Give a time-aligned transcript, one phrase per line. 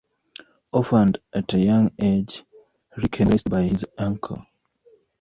[0.71, 2.43] Orphaned at a young age,
[2.97, 4.43] Ryken was raised by his uncle.